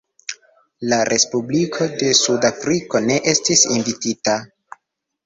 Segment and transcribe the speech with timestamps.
[0.93, 4.35] La Respubliko de Sudafriko ne estis invitita.